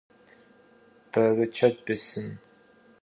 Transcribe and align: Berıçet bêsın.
Berıçet 1.11 1.75
bêsın. 1.85 2.27